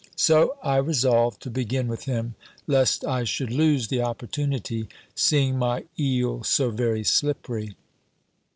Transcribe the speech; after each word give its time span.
So 0.15 0.55
I 0.63 0.77
resolved 0.77 1.43
to 1.43 1.51
begin 1.51 1.87
with 1.87 2.05
him; 2.05 2.33
lest 2.65 3.05
I 3.05 3.23
should 3.23 3.51
lose 3.51 3.87
the 3.89 4.01
opportunity, 4.01 4.87
seeing 5.13 5.59
my 5.59 5.83
eel 5.99 6.43
so 6.43 6.71
very 6.71 7.03
slippery. 7.03 7.75